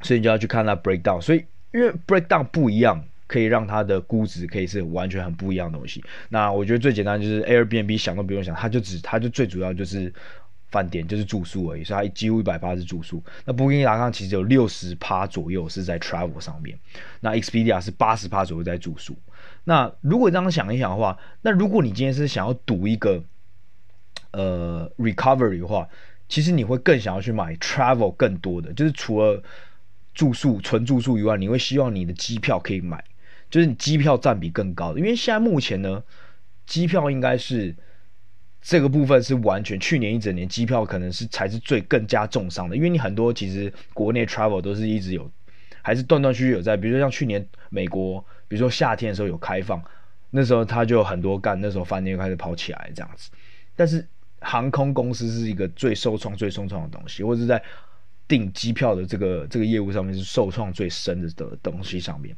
[0.02, 6.04] 所以你就要去看它 breakdown，所以因为 breakdown 不一样，可以让它的估值可以是完全很不一样的东西。
[6.28, 10.12] 那我觉得最简单就是 Airbnb 想都不用想，它就只它就最主要就是。
[10.70, 13.22] 饭店就是住宿而已，所以它几乎一百趴是住宿。
[13.44, 16.78] 那 Booking.com 其实有六十趴左右是在 travel 上面，
[17.20, 19.16] 那 Expedia 是八十趴左右在住宿。
[19.64, 23.22] 那如果这样想一想的话，那如果你今天是想要赌一个
[24.32, 25.88] 呃 recovery 的话，
[26.28, 29.42] 其实你会更想要去买 travel 更多的，就是除了
[30.14, 33.02] 住宿纯住宿以外，你会希望你的机票可以买，
[33.48, 36.02] 就是你机票占比更高，因为现在目前呢，
[36.66, 37.74] 机票应该是。
[38.60, 45.30] 这个部分是完全去年一整年机票可能是才是最更加重伤的，因为你很多其实国内 travel 都是一直有，
[45.80, 49.82] 还是断断续续有在，比如说像去年美国，比如说夏天的时候有开放，
[50.30, 53.30] 那时候他就很多干，那时候饭店又开始跑起来这样子。
[53.76, 54.06] 但是
[54.40, 57.62] 航空公司是一个最受创、最受创的东西，或者是在
[58.26, 62.36] 订机票的这个这个业务上面是受创最深的的东西上面。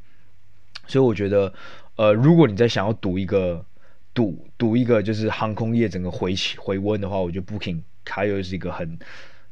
[0.86, 1.52] 所以我觉得，
[1.96, 3.64] 呃，如果你在想要赌一个。
[4.12, 8.98] 赌赌一个就是航空业整个回起回温的话，我觉得 Booking 它又是一个很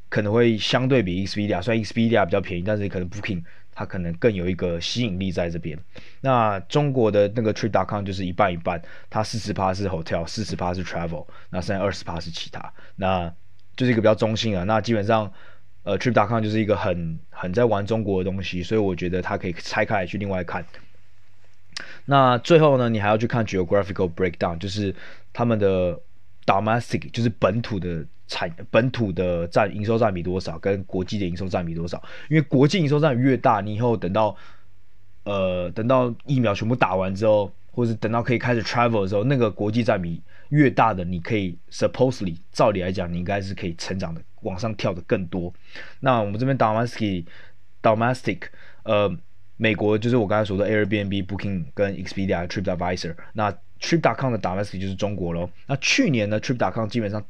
[0.09, 5.79] 可能会相对比 Expedia，虽然 Expedia 比较便宜，但是可能 Booking 它可能更有一个吸引力在这边。
[6.21, 13.33] 那中国的那个 Trip.com 就是一半一半，它四十趴是 Hotel，四十趴是 Travel，那剩下二十趴是其他，那
[13.77, 14.65] 就是一个比较中性啊。
[14.65, 15.33] 那基本上
[15.85, 20.65] 呃 Trip.com 就是一个很很在玩中国的东西，所以我觉得它可以拆开来去另外看。
[22.11, 24.95] 那最后呢，你还要去看 geographical breakdown，就是
[25.31, 25.95] 他们的
[26.47, 32.03] domestic，就是本土的产本土的占营收占比多少，跟国际的营收占比多少。
[32.31, 34.35] 因为国际营收占比越大，你以后等到
[35.25, 45.53] 呃等到疫苗全部打完之后，或者等到可以开始 travel 的时候，那个国际占比越大的，你可以 supposedly 照理来讲，你应该是可以成长的往上跳的更多。
[46.01, 47.27] 那我们这边 domestic
[47.83, 48.45] domestic
[48.85, 49.15] 呃。
[49.61, 53.17] 美国就是我刚才说的 Airbnb、Booking 跟 Expedia、TripAdvisor。
[53.33, 55.51] 那 Trip.com 的 domestic 就是中国喽。
[55.67, 57.25] 那去年呢，Trip.com 基本上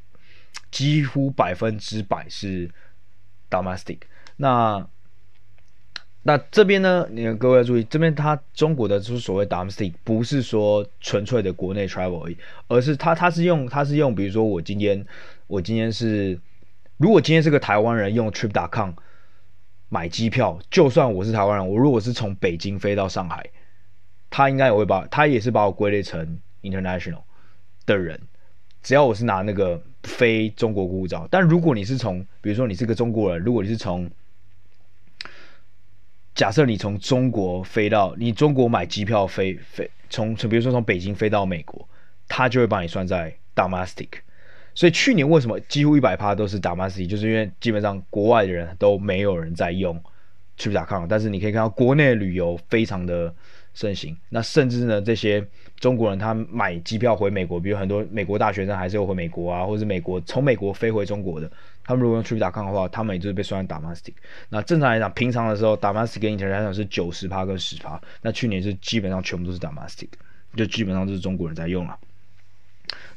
[0.69, 2.69] 几乎百分之百是
[3.49, 3.97] domestic。
[4.37, 4.87] 那
[6.21, 12.37] 那这边呢，你各位要注意，这边它中国的就是所谓 domestic，不是说纯粹的国内 travel 而已，
[12.67, 15.03] 而是它它是用它是用，比如说我今天
[15.47, 16.39] 我今天是，
[16.97, 18.91] 如果今天是个台湾人用 Trip.com。
[19.89, 23.43] 买机票，就算我是台湾人，我如果是从北京飞到上海，
[24.29, 27.23] 他应该也会把，他也是把我归类成 international
[27.87, 28.19] 的人，
[28.83, 31.27] 只要我是拿那个非中国护照。
[31.31, 34.09] 但如果你是从，比如说你是个中国人，如果你是从，
[36.35, 41.89] 假设你从中国飞到，你中国买机票飞飞，从从比如说从北京飞到美国，
[42.27, 44.07] 他就会把你算在 domestic。
[44.79, 50.01] 所以去年为什么几乎一百趴都是 domestic，就是因为基本上国外的人都没有人在用
[50.57, 53.35] Trip.com，但是你可以看到国内旅游非常的
[53.73, 54.15] 盛行。
[54.29, 55.45] 那甚至呢，这些
[55.81, 61.51] 中国人他买机票回美国，比如很多美国大学生还是有回美国啊，或者是美国从美国飞回中国的，
[61.83, 64.13] 他们如果用 Trip.com 的话，他们也就是被算在 domestic。
[64.47, 70.07] 那正常来讲，平常的时候 domestic 跟 international 是九十趴跟十趴，那去年是基本上全部都是 domestic，
[70.55, 71.99] 就基本上都是中国人在用了。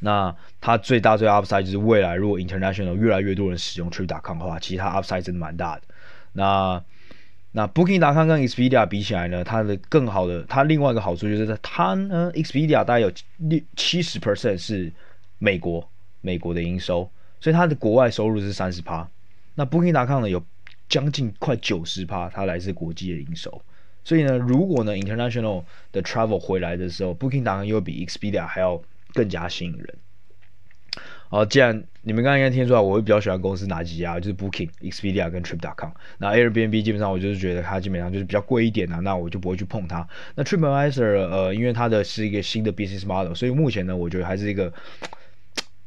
[0.05, 5.83] 那它最大最大 upside 就是未来如果 international 越来越多人使用 Trip.com 的话，其实它 upside 真的蛮大的。
[6.33, 6.83] 那
[7.53, 14.93] 那 Booking.com 跟 Expedia 比起来呢，它的更好的，它另外一个好处就是它呢 Expedia 大概有六七十 percent 是
[15.39, 15.89] 美国
[16.21, 17.09] 美国的营收，
[17.41, 19.09] 所以它的国外收入是三十趴。
[19.55, 20.43] 那 Booking.com 呢有
[20.89, 23.63] 将近快九十趴，它来自国际的营收。
[24.03, 25.63] 所以呢，如果呢 international
[25.93, 29.95] 的 travel 回来的时候，Booking.com 又比 Expedia 还要更加吸引人。
[31.29, 35.93] 好，既然你们刚刚应该听出来，我会比较喜欢公司哪几家，就是 Booking、Expedia 跟 Trip.com。
[36.19, 40.07] 那 Airbnb 基本上我就是觉得它基本上就是比较贵一点啊，那我就不会去碰它。
[40.35, 44.71] 那 TripAdvisor 呃，因为它的是一个新的 business model，所以目前呢，我觉得还是一个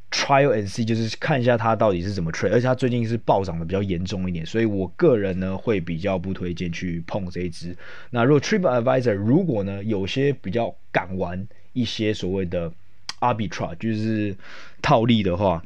[0.10, 2.50] trial and see，就是看一下它到底是怎么 trade。
[2.52, 7.78] 而且它最近是暴涨的比较严重一点，所以我个人呢会比较不推荐去碰这一支。
[8.10, 12.74] 那如果 TripAdvisor 如果呢有些比较敢玩一些所谓的
[13.34, 14.36] arbitrage 就是
[14.82, 15.64] 套利的话，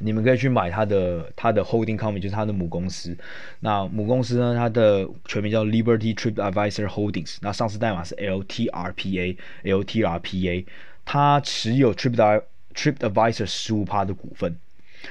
[0.00, 3.16] 你们可以去买它的它的 holding company，就是它的母公司。
[3.60, 10.66] 那母公司呢，它的全名叫 Liberty TripAdvisor Holdings，那上市代码是 LTRPA，LTRPA，
[11.04, 12.42] 它持有 Trip
[12.74, 14.58] TripAdvisor 十五趴的股份。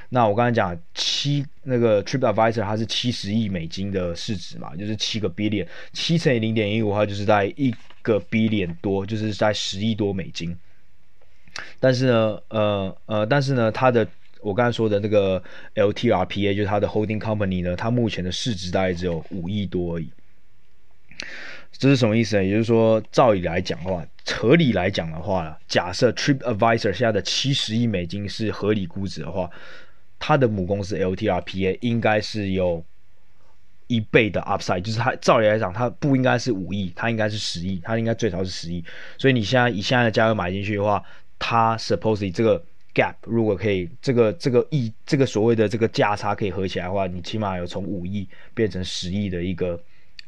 [0.09, 10.55] 那我刚才讲七那个 TripAdvisor 它是七十亿美金的市值嘛，就是七个 billion，七乘以零点一五的话，就是在一个 billion 多，就是在十亿多美金。
[11.79, 14.07] 但是呢，呃呃，但是呢，它的
[14.41, 15.41] 我刚才说的那个
[15.75, 20.09] LTRPA 就是它的 holding company 呢，它目前的市值大概只有五亿多而已。
[21.77, 22.43] 这是什么意思呢？
[22.43, 29.49] 也就是说，照理来讲的话，合理来讲的话，假设 TripAdvisor 现在的七十亿美金是合理估值的话，
[30.17, 32.81] 它的母公司 LTRPA 应该是有
[33.87, 38.81] 一倍的 upside，就是它照理来讲，它不应该是五亿，它应该是十亿，它应该最少是十亿。
[39.17, 41.03] 所以你现在以现在的价格买进去的话，
[41.39, 42.61] 它 supposedly 这个
[42.93, 49.79] gap 如果可以，这个这个亿，这个所谓的这个价差可以合起来的话，你起码有从五亿变成十亿的一个，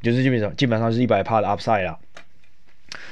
[0.02, 1.98] 就是基本上基本上是一百趴的 upside 啦。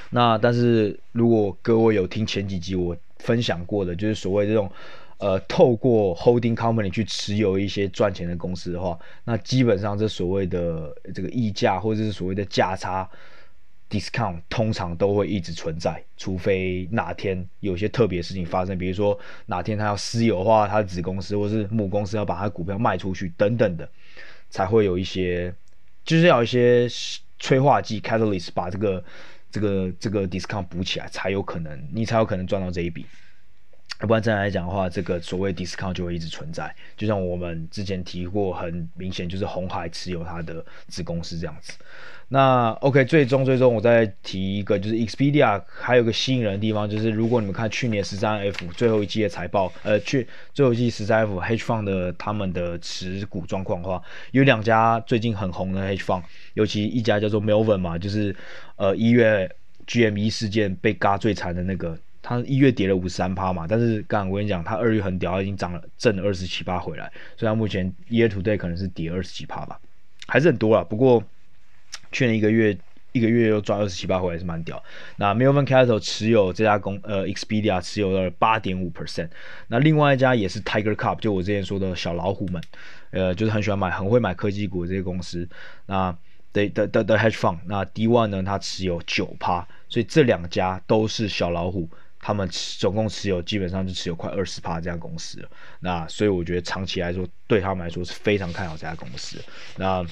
[0.09, 4.71] 那但是如果各位有听前几集我分享过的，就是所谓这种。
[5.17, 13.09] 呃，透过 holding company 去持有一些赚钱的公司的话，那基本上这所谓的这个溢价或者是所谓的价差
[13.89, 23.87] discount，通常都会一直存在，除非哪天有些特别事情发生，比如说哪天他要私有化他的子公司，或是母公司要把他股票卖出去等等的，
[24.49, 25.53] 才会有一些，
[26.03, 26.87] 就是要一些
[27.39, 29.03] 催化剂 catalyst 把这个
[29.51, 33.05] 这个这个 discount 补起来，才有可能你才有可能赚到这一笔。
[34.01, 36.75] 要不然这样来讲的话，这个所谓 discount 就会一直存在。
[36.97, 41.71] 就像我们之前提过，很明显就是红海持有它的子公司这样子。
[42.29, 54.01] 那 OK，最终最终我再提一个，就是 Expedia 还有个吸引人的地方，就是如果你们看去年十三 F 最后一季的财报，呃，去最后一季十三 F Hedge Fund 的他们的持股状况的话，
[54.31, 56.23] 有两家最近很红的 h Fund，
[56.55, 58.35] 尤其一家叫做 Melvin 嘛，就是
[58.75, 59.49] 呃一月
[59.87, 61.97] GME 事件被嘎最惨的那个。
[62.27, 67.03] 它一月跌了五十三趴嘛，但是刚刚我跟你讲，它二月很屌，已经涨了挣了二十七趴回来，
[67.37, 69.79] 所以它目前 year to date 可能是跌二十七趴吧，
[70.25, 70.83] 还是很多啦。
[70.83, 71.23] 不过
[72.15, 72.77] 去年一个月
[73.11, 74.81] 一个月又赚二十七八回来是蛮屌。
[75.17, 79.27] 那 Melvin Capital 持有这家公呃 Expedia 持有了八点五 percent，
[79.67, 82.61] 那另外一家也是 Tiger Cup，就我之前说的小老虎们，
[83.11, 85.45] 呃，就是很喜欢买很会买科技股的这些公司，
[85.87, 86.17] 那
[86.53, 91.89] 的的的的 hedge fund，那 D One 呢，它持有九趴，所以这两家都是小老虎。
[92.17, 92.49] 他们
[92.79, 95.49] 总共持有基本上就持有快二十趴这家公司了，
[95.79, 99.37] 那所以我觉得长期来说对他们来说是非常看好这家公司。
[99.77, 100.03] 那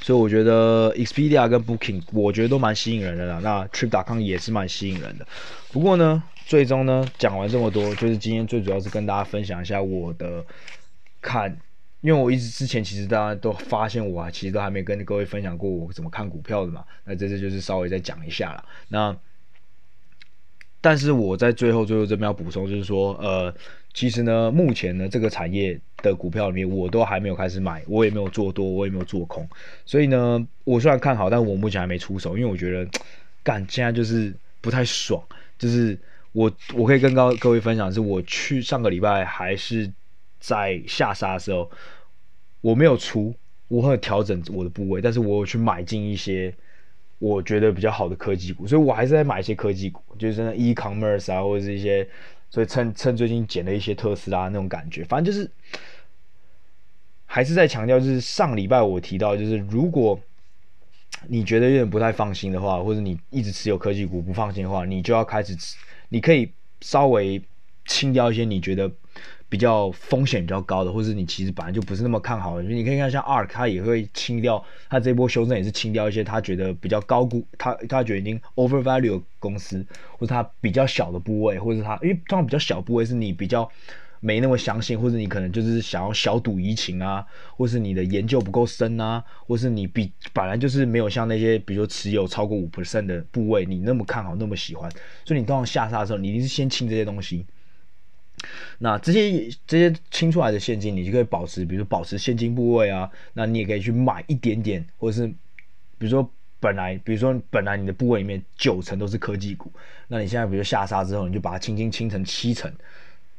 [0.00, 5.26] 所以我觉得 Expedia 跟 Booking 我觉得都蛮吸引人的啦，那 Trip.com 也是蛮吸引人的。
[5.72, 10.44] 不过呢，最终呢讲完这么多，就是今天最主要是跟大家分享一下我的
[11.20, 11.58] 看，
[12.00, 16.84] 因为我一直之前其实大家都发现我啊，其实都还没跟各位分享过我怎么看股票的嘛。
[17.04, 18.64] 那这次就是稍微再讲一下啦。
[18.88, 19.16] 那
[20.80, 23.52] 但是我在最后最后这边要补充，就是说，呃，
[23.98, 29.44] 其实呢，目前呢这个产业的股票里面，我都还没有开始买，我也没有做多，我也没有做空，
[29.84, 32.88] 所以呢，我虽然看好，但我目前还没出手，因为我觉得，
[33.42, 35.20] 干现在就是不太爽，
[35.58, 35.98] 就是
[36.30, 39.90] 我我可以跟高各位分享，是我去上个礼拜还是
[40.38, 41.68] 在下杀的时候，
[42.60, 43.34] 我没有出，
[43.66, 46.54] 我会调整我的部位，但是我有去买进一些。
[47.20, 52.06] 我觉得比较好的科技股，所以我还是在买一些科技股，就是那 e-commerce 啊，或者是一些，
[52.50, 55.50] 所以趁趁最近捡了一些特斯拉那种感觉，反正就是
[57.26, 60.18] 还是在强调，就是上礼拜我提到，就是如果
[61.26, 65.56] 你觉得有点不太放心的话，或者你一直持有科技股不放心的话，你就要开始，
[66.08, 67.42] 你可以稍微
[67.86, 68.90] 清掉一些你觉得。
[69.48, 79.84] 比较风险比较高的，或是你其实本来就不是那么看好的，你可以看像 ARK，他也会清掉，他这波修正也是清掉一些他觉得比较高估，他他觉得已经 overvalue 公司，
[80.18, 83.66] 或者他比较小的部位，或者他因为通常比较小部位是你比较
[84.20, 87.24] 没那么相信，或者你可能就是想要小赌怡情啊，
[87.56, 94.90] 或是你的研究不够深啊，或是你比本来就是没有像那些比如说持有超过五 percent 的部位，你那么看好那么喜欢，
[95.24, 97.46] 所以你通常下杀的时候，你一定是先清这些东西。
[98.78, 103.10] 那这些这些清出来的现金，你就可以保持，比如说保持现金部位啊。
[103.34, 106.30] 那你也可以去买一点点，或者是比如说
[106.60, 109.72] 本来，比如说本来你的部位里面九成都是科技股，
[110.08, 112.72] 那你现在比如下杀之后，你就把它轻轻清成七成，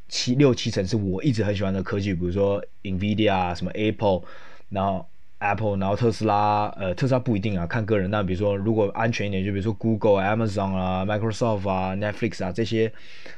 [0.08, 4.24] 七六七成是我一直很喜欢的科技，比如说 Nvidia 啊什么 Apple，
[4.70, 5.06] 然后。
[5.40, 8.12] Apple，然后特斯拉，呃，特斯拉不一定啊，看个人。
[8.12, 12.92] 那比如说，如果安全一点，就比如说 Google、Amazon 啊、Microsoft 啊、Netflix 啊这些，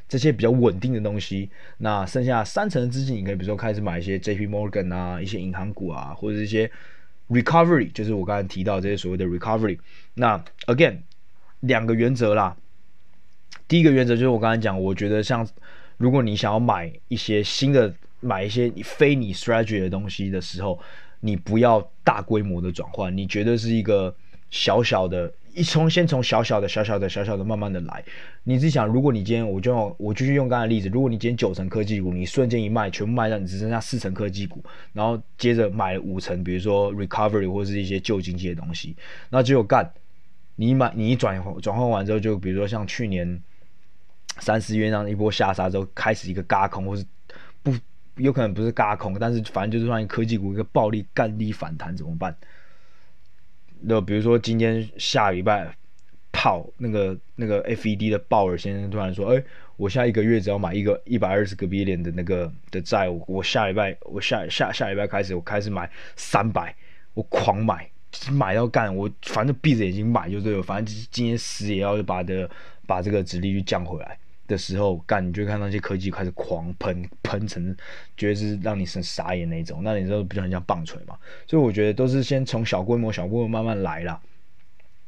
[0.10, 1.52] 这些比较稳定的东西。
[1.78, 6.72] 那剩下三成的资金，你可以比如说开始买一些 JP Morgan 啊，一些银行股啊，或者一些
[7.30, 9.78] Recovery，就是我刚才提到这些所谓的 Recovery。
[10.16, 11.02] 那 Again，
[11.60, 12.58] 两个原则啦。
[13.68, 15.48] 第一个原则就是我刚才讲，我觉得像
[15.98, 20.80] 如果你想要买一些新的，买一些非你 strategy 的东西的时候。
[21.22, 24.14] 你不要大规模的转换，你觉得是一个
[24.50, 28.04] 小小的，一从先从小小的、小小的、小小的慢慢的来。
[28.44, 34.64] 你自己想，如果你今天我就用我继续用刚才例子，如果你今天九成科技股，你瞬间一卖，全部卖掉，你只剩下四成科技股，
[34.94, 38.96] 然后接着买五成，比如说 recovery 或是一些旧经济的东西，
[39.30, 39.88] 那只有干，
[40.56, 43.42] 你买你一转转换完之后，就比如说像去年
[44.40, 47.06] 三四月那一波下杀之后，开始一个嘎空或是。
[48.18, 52.36] 有可能不是嘎空，但是反正就是算科技股一个暴力干力反弹怎么办？
[53.82, 55.76] 那比如说今天下礼拜
[56.32, 59.44] 炮那个那个 FED 的鲍尔先生突然说，哎、
[59.76, 66.76] 我下一个月只要买一个一百二十个 billion 的那个的债，我下礼拜我下下下礼拜开始我开始买三百，
[67.16, 67.90] 我狂买，
[68.32, 72.50] 买到干，我反正闭着眼睛买就对了，反正今天死也要把的
[72.86, 74.18] 把这个殖利率降回来。
[74.52, 77.76] 的时候干，你就看那些科技开始狂喷喷成，
[78.18, 81.18] 觉得是让你很傻眼那种，那你说不就很像棒槌嘛？
[81.48, 84.22] 所以我觉得都是先从小规模、小规模慢慢来啦。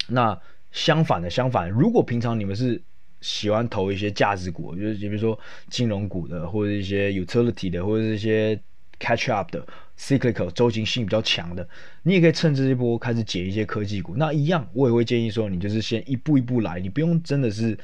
[0.07, 0.41] 那
[0.71, 2.81] 相反的，相反，如果平常你们是
[3.21, 5.37] 喜欢投一些价值股，就是比如说
[5.69, 8.59] 金融股的，或者一些 utility 的，或者一些
[8.99, 9.67] catch up 的
[9.97, 11.67] cyclical 周期性比较强的，
[12.03, 14.15] 你也可以趁这一波开始解一些科技股。
[14.15, 17.77] 那一样，我也会建议说，你就是先一步一步来，你不用真的是。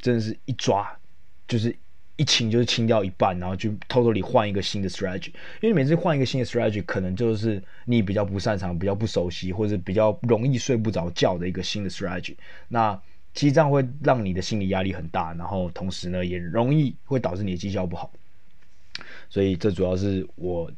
[0.00, 0.96] 真的是一抓，
[1.48, 1.74] 就是
[2.16, 5.32] 一清就是清掉一半，然后就偷偷地换一个新的 strategy。
[5.60, 12.36] 因为每次换一个新的 strategy，可能就是你比较不擅长、比较不熟悉，或者比较容易睡不着觉的一个新的 strategy。
[12.68, 13.00] 那
[13.32, 18.12] 其实这样会让你的心理压力很大，然后同时呢，也容易会导致你的绩效不好。
[19.30, 20.70] 所以这主要是我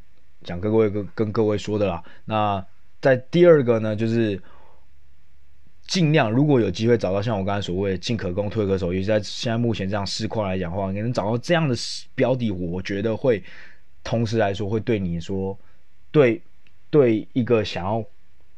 [0.43, 2.03] 想跟各位跟跟各位说的啦。
[2.25, 2.65] 那
[3.01, 4.41] 在第二个呢，就是。
[5.87, 11.75] 尽量，如果有机会找到像我刚才所谓进可攻退可守，尤其在现在目前这样市况来讲的话，你能找到这样的
[12.15, 13.43] 标的，我觉得会
[14.01, 15.57] 同时来说会对你说，
[16.09, 16.41] 对
[16.89, 18.01] 对一个想要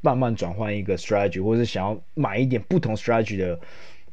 [0.02, 3.60] 慢慢转换一个 strategy，或者是想要买一点不同 strategy 的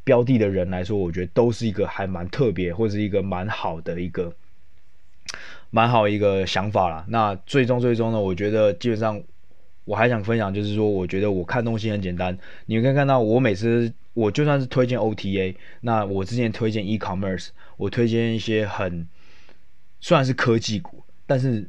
[0.02, 4.34] 标的的人来说，我觉得都是一个还蛮特别，或者是一个蛮好的一个
[5.68, 7.04] 蛮好一个想法啦。
[7.08, 9.22] 那最终最终呢，我觉得基本上。
[9.84, 12.36] 我还想分享，就是说，我觉得我看东西很简单。
[12.66, 19.08] 你们可以看到，我每次我就算是推荐 OTA，那我之前推荐 e-commerce，我推荐一些很
[20.00, 21.68] 虽然是科技股，但是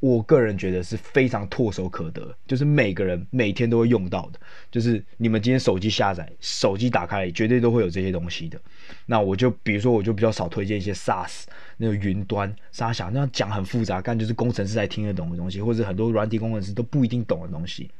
[0.00, 4.40] 我个人觉得是非常唾手可得，就是每个人每天都会用到的。
[4.70, 8.58] 就是你们今天手机下载、手机打开，绝对都会有这些东西的。
[9.04, 11.42] 那我就比如说，我就比较少推荐一些 SaaS。
[11.76, 17.90] 那个云端，沙小那样讲很复杂，但就是工程师才听得懂的东西，或者很多软体工程师都不一定懂的东西。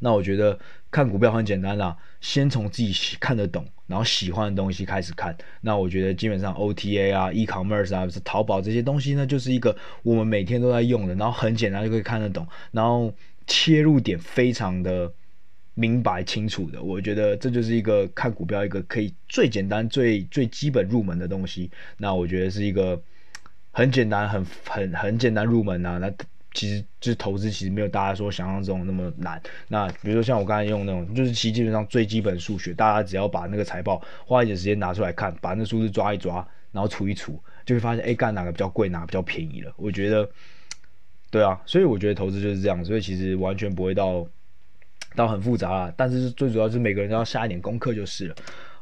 [0.00, 0.58] 那我觉得
[0.90, 5.36] 看股票很简单啦，先从自己看得懂，然后喜欢的东西开始看。
[5.60, 13.12] 那我觉得基本上 OTA 啊、e-commerce 啊、是淘宝这些东西呢，就是一个我们每天都在用的，然后很简单就可以看得懂，然后
[13.46, 15.12] 切入点非常的。
[15.80, 21.70] 明白清楚的，我觉得这就是一个看股票一个可以最简单、最最基本入门的东西。
[21.98, 23.00] 那我觉得是一个
[23.70, 25.98] 很简单、很很很简单入门啊。
[25.98, 26.12] 那
[26.58, 29.40] 其实就是投资，其实没有大家说想象中那么难。
[29.68, 36.36] 那比如说像我刚才用那种，就是其实基本上最基本数学，大家只要把那个财报花一点时间拿出来看，把那数字抓一抓，
[36.72, 39.72] 然后除一除，就会发现哎，干哪个比较贵，哪个比较便宜了。
[39.76, 40.28] 我觉得，
[41.30, 44.26] 对啊，所以我觉得投资就是这样，所以其实完全不会到。
[45.16, 48.34] 到很复杂啦，但是最主要是每个人都要下一点功课就是了，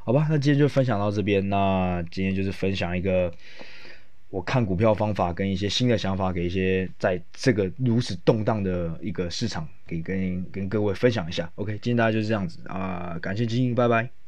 [0.05, 0.27] 好吧？
[0.29, 3.33] 那今天就分享到这边，那今天就是分享一个
[4.29, 11.51] 我看股票方法跟一些新的想法，给一些在这个如此动荡的一个市场，给跟跟各位分享一下。
[11.55, 14.26] OK，今天大家就是这样子啊，感谢经营，拜拜。